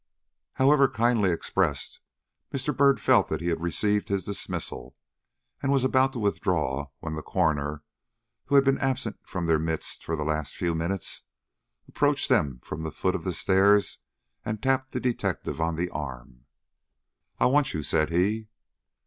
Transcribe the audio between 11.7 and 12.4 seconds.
approached